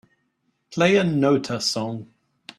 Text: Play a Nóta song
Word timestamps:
Play 0.71 0.95
a 0.97 1.03
Nóta 1.03 1.59
song 1.61 2.07